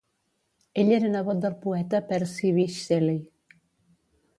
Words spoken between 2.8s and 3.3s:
Shelley.